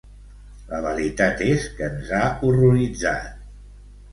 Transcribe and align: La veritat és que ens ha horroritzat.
La 0.69 0.79
veritat 0.85 1.43
és 1.49 1.67
que 1.81 1.91
ens 1.91 2.09
ha 2.21 2.25
horroritzat. 2.49 3.31